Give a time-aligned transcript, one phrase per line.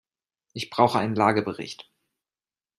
[0.53, 1.91] Ich brauche einen Lagebericht.